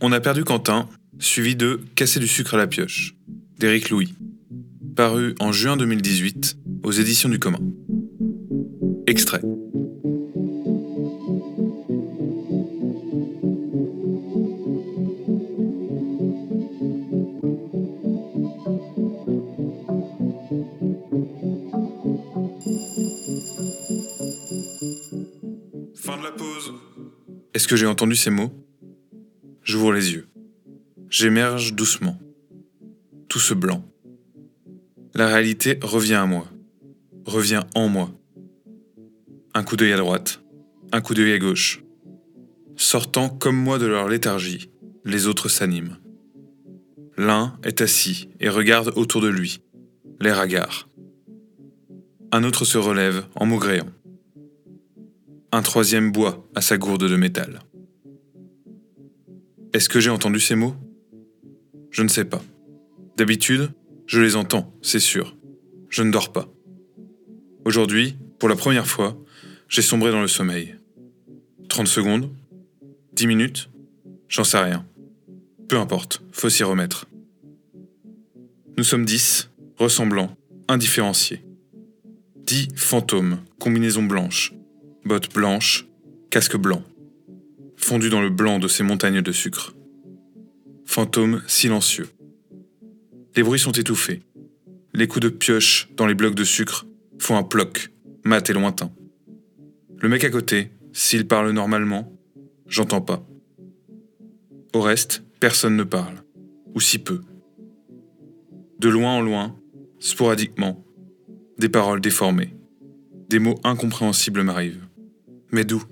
[0.00, 3.16] On a perdu Quentin, suivi de Casser du sucre à la pioche,
[3.58, 4.14] d'Éric Louis,
[4.94, 7.58] paru en juin 2018 aux éditions du commun.
[9.08, 9.40] Extrait.
[25.96, 26.72] Fin de la pause.
[27.52, 28.52] Est-ce que j'ai entendu ces mots?
[29.68, 30.26] J'ouvre les yeux.
[31.10, 32.18] J'émerge doucement.
[33.28, 33.84] Tout ce blanc.
[35.12, 36.48] La réalité revient à moi.
[37.26, 38.10] Revient en moi.
[39.52, 40.42] Un coup d'œil à droite.
[40.90, 41.84] Un coup d'œil à gauche.
[42.76, 44.70] Sortant comme moi de leur léthargie,
[45.04, 45.98] les autres s'animent.
[47.18, 49.60] L'un est assis et regarde autour de lui,
[50.18, 50.88] l'air hagard.
[52.32, 53.90] Un autre se relève en maugréant.
[55.52, 57.60] Un troisième boit à sa gourde de métal.
[59.74, 60.74] Est-ce que j'ai entendu ces mots?
[61.90, 62.42] Je ne sais pas.
[63.16, 63.70] D'habitude,
[64.06, 65.36] je les entends, c'est sûr.
[65.90, 66.48] Je ne dors pas.
[67.66, 69.18] Aujourd'hui, pour la première fois,
[69.68, 70.76] j'ai sombré dans le sommeil.
[71.68, 72.30] 30 secondes?
[73.12, 73.70] 10 minutes?
[74.28, 74.86] J'en sais rien.
[75.68, 77.06] Peu importe, faut s'y remettre.
[78.78, 80.34] Nous sommes 10, ressemblants,
[80.68, 81.44] indifférenciés.
[82.36, 84.54] 10 fantômes, combinaison blanche,
[85.04, 85.86] bottes blanches,
[86.30, 86.82] casque blanc,
[87.88, 89.74] fondus dans le blanc de ces montagnes de sucre.
[90.84, 92.10] Fantômes silencieux.
[93.34, 94.20] Les bruits sont étouffés.
[94.92, 96.84] Les coups de pioche dans les blocs de sucre
[97.18, 97.90] font un ploc,
[98.24, 98.92] mat et lointain.
[100.02, 102.12] Le mec à côté, s'il parle normalement,
[102.66, 103.26] j'entends pas.
[104.74, 106.22] Au reste, personne ne parle,
[106.74, 107.22] ou si peu.
[108.80, 109.58] De loin en loin,
[109.98, 110.84] sporadiquement,
[111.56, 112.54] des paroles déformées,
[113.30, 114.86] des mots incompréhensibles m'arrivent.
[115.52, 115.82] Mais d'où?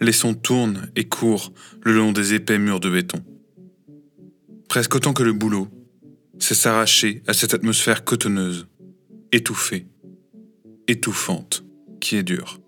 [0.00, 3.24] Les sons tournent et courent le long des épais murs de béton.
[4.68, 5.68] Presque autant que le boulot,
[6.38, 8.66] c'est s'arracher à cette atmosphère cotonneuse,
[9.32, 9.86] étouffée,
[10.88, 11.64] étouffante,
[12.00, 12.60] qui est dure.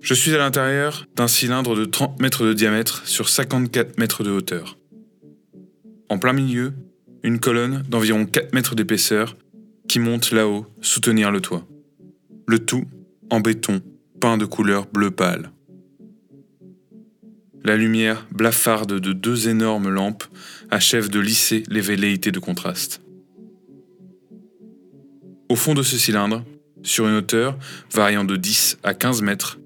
[0.00, 4.30] Je suis à l'intérieur d'un cylindre de 30 mètres de diamètre sur 54 mètres de
[4.30, 4.78] hauteur.
[6.08, 6.72] En plein milieu,
[7.22, 9.36] une colonne d'environ 4 mètres d'épaisseur
[9.88, 11.66] qui monte là-haut soutenir le toit.
[12.46, 12.86] Le tout
[13.28, 13.82] en béton
[14.20, 15.50] peint de couleur bleu pâle.
[17.64, 20.24] La lumière blafarde de deux énormes lampes
[20.70, 23.02] achève de lisser les velléités de contraste.
[25.48, 26.44] Au fond de ce cylindre,
[26.82, 27.58] sur une hauteur
[27.92, 29.58] variant de 10 à 15 mètres,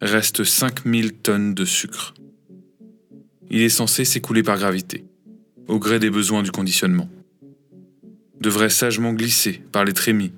[0.00, 2.14] reste 5000 tonnes de sucre.
[3.50, 5.04] Il est censé s'écouler par gravité,
[5.68, 7.08] au gré des besoins du conditionnement.
[8.40, 10.32] Devrait sagement glisser par les trémies,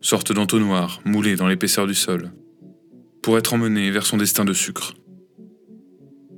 [0.00, 2.30] sorte d'entonnoir moulé dans l'épaisseur du sol,
[3.22, 4.94] pour être emmené vers son destin de sucre.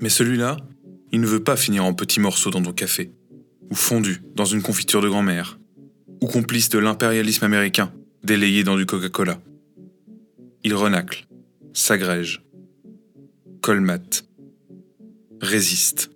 [0.00, 0.56] Mais celui-là,
[1.12, 3.10] il ne veut pas finir en petits morceaux dans ton café,
[3.70, 5.58] ou fondu dans une confiture de grand-mère,
[6.20, 9.40] ou complice de l'impérialisme américain, délayé dans du Coca-Cola.
[10.62, 11.26] Il renacle,
[11.72, 12.42] s'agrège,
[13.60, 14.28] colmate,
[15.40, 16.10] résiste,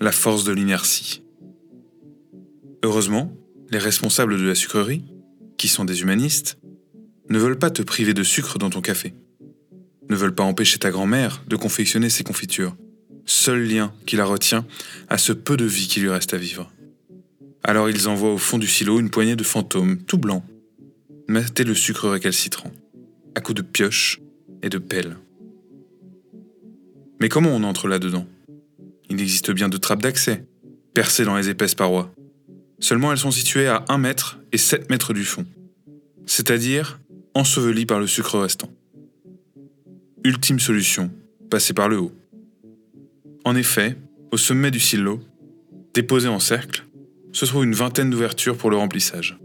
[0.00, 1.22] la force de l'inertie.
[2.82, 3.32] Heureusement,
[3.70, 5.04] les responsables de la sucrerie,
[5.56, 6.58] qui sont des humanistes,
[7.28, 9.14] ne veulent pas te priver de sucre dans ton café,
[10.08, 12.76] ne veulent pas empêcher ta grand-mère de confectionner ses confitures,
[13.24, 14.66] seul lien qui la retient
[15.08, 16.70] à ce peu de vie qui lui reste à vivre.
[17.62, 20.44] Alors ils envoient au fond du silo une poignée de fantômes, tout blancs,
[21.26, 22.70] mater le sucre récalcitrant,
[23.34, 24.20] à coups de pioche
[24.62, 25.16] et de pelle.
[27.20, 28.26] Mais comment on entre là-dedans?
[29.10, 30.46] Il existe bien de trappes d'accès,
[30.94, 32.12] percées dans les épaisses parois.
[32.78, 35.46] Seulement elles sont situées à 1 mètre et 7 mètres du fond,
[36.26, 37.00] c'est-à-dire
[37.34, 38.70] ensevelies par le sucre restant.
[40.26, 41.12] Ultime solution,
[41.50, 42.12] passer par le haut.
[43.44, 43.96] En effet,
[44.32, 45.20] au sommet du silo,
[45.94, 46.84] déposé en cercle,
[47.30, 49.38] se trouve une vingtaine d'ouvertures pour le remplissage.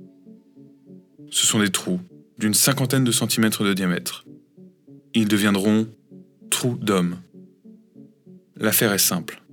[1.30, 2.00] Ce sont des trous
[2.40, 4.25] d'une cinquantaine de centimètres de diamètre.
[5.14, 5.88] Ils deviendront
[6.50, 7.18] trous d'hommes
[8.56, 9.44] L'affaire est simple.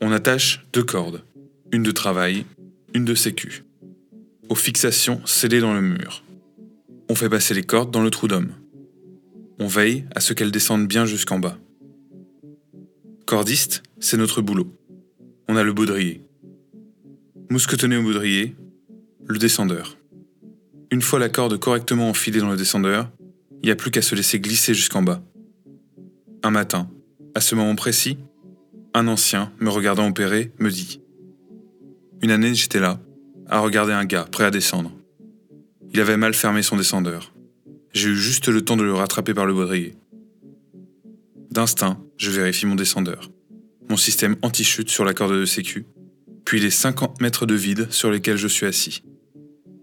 [0.00, 1.24] On attache deux cordes,
[1.72, 2.46] une de travail,
[2.94, 3.64] une de sécu,
[4.48, 6.22] aux fixations scellées dans le mur.
[7.08, 8.52] On fait passer les cordes dans le trou d'homme.
[9.62, 11.58] On veille à ce qu'elles descendent bien jusqu'en bas.
[13.26, 14.74] Cordiste, c'est notre boulot.
[15.48, 16.24] On a le baudrier.
[17.50, 18.56] Mousquetonné au baudrier,
[19.26, 19.98] le descendeur.
[20.90, 23.10] Une fois la corde correctement enfilée dans le descendeur,
[23.62, 25.22] il n'y a plus qu'à se laisser glisser jusqu'en bas.
[26.42, 26.90] Un matin,
[27.34, 28.16] à ce moment précis,
[28.94, 31.02] un ancien, me regardant opérer, me dit
[32.22, 32.98] Une année, j'étais là,
[33.46, 34.90] à regarder un gars prêt à descendre.
[35.92, 37.34] Il avait mal fermé son descendeur.
[37.92, 39.96] J'ai eu juste le temps de le rattraper par le baudrier.
[41.50, 43.30] D'instinct, je vérifie mon descendeur.
[43.88, 45.84] mon système anti-chute sur la corde de sécu,
[46.44, 49.02] puis les 50 mètres de vide sur lesquels je suis assis.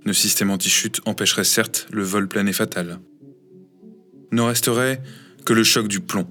[0.05, 3.01] Le système anti-chute empêcherait certes le vol et fatal.
[4.31, 5.01] Ne resterait
[5.43, 6.25] que le choc du plomb,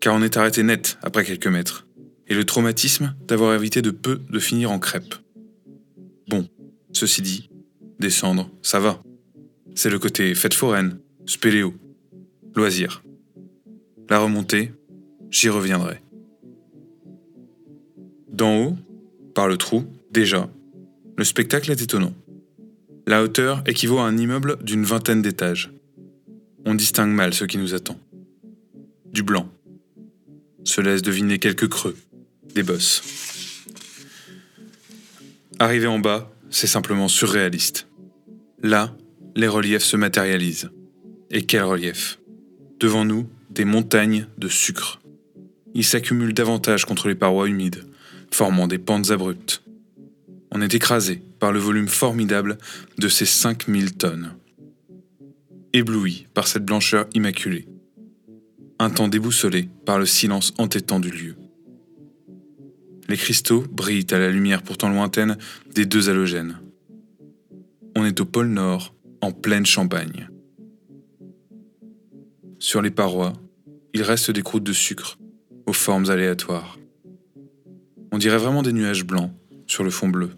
[0.00, 1.86] car on est arrêté net après quelques mètres,
[2.26, 5.14] et le traumatisme d'avoir évité de peu de finir en crêpe.
[6.28, 6.48] Bon,
[6.90, 7.48] ceci dit,
[8.00, 9.00] descendre, ça va.
[9.80, 11.72] C'est le côté fête foraine, spéléo,
[12.56, 13.04] loisir.
[14.10, 14.72] La remontée,
[15.30, 16.02] j'y reviendrai.
[18.28, 18.76] D'en haut,
[19.36, 20.50] par le trou, déjà,
[21.16, 22.12] le spectacle est étonnant.
[23.06, 25.70] La hauteur équivaut à un immeuble d'une vingtaine d'étages.
[26.66, 28.00] On distingue mal ce qui nous attend.
[29.12, 29.48] Du blanc.
[30.64, 31.96] Se laisse deviner quelques creux,
[32.52, 33.62] des bosses.
[35.60, 37.86] Arrivé en bas, c'est simplement surréaliste.
[38.60, 38.97] Là,
[39.38, 40.70] les reliefs se matérialisent.
[41.30, 42.18] Et quel relief
[42.80, 45.00] Devant nous, des montagnes de sucre.
[45.74, 47.84] Ils s'accumulent davantage contre les parois humides,
[48.32, 49.62] formant des pentes abruptes.
[50.50, 52.58] On est écrasé par le volume formidable
[52.98, 54.34] de ces 5000 tonnes.
[55.72, 57.68] Ébloui par cette blancheur immaculée.
[58.80, 61.36] Un temps déboussolé par le silence entêtant du lieu.
[63.08, 65.38] Les cristaux brillent à la lumière pourtant lointaine
[65.74, 66.58] des deux halogènes.
[67.94, 70.28] On est au pôle Nord, en pleine Champagne.
[72.58, 73.32] Sur les parois,
[73.94, 75.18] il reste des croûtes de sucre,
[75.66, 76.78] aux formes aléatoires.
[78.12, 79.30] On dirait vraiment des nuages blancs
[79.66, 80.30] sur le fond bleu.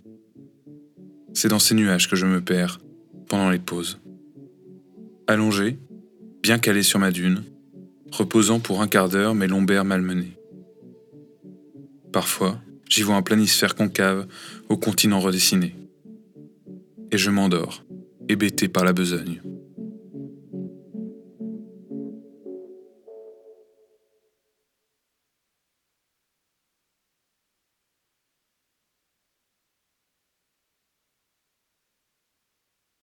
[1.32, 2.80] C'est dans ces nuages que je me perds
[3.28, 4.00] pendant les pauses.
[5.26, 5.78] Allongé,
[6.42, 7.44] bien calé sur ma dune,
[8.10, 10.36] reposant pour un quart d'heure mes lombaires malmenés.
[12.12, 14.26] Parfois, j'y vois un planisphère concave
[14.68, 15.76] au continent redessiné.
[17.12, 17.84] Et je m'endors,
[18.30, 19.40] hébété par la besogne.